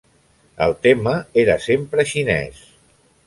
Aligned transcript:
El 0.67 0.71
tema 0.85 1.13
era 1.43 1.59
sempre 1.67 2.07
xinès. 2.13 2.65